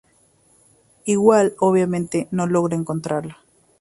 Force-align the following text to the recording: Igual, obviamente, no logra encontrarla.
Igual, 1.05 1.53
obviamente, 1.59 2.27
no 2.31 2.47
logra 2.47 2.75
encontrarla. 2.75 3.37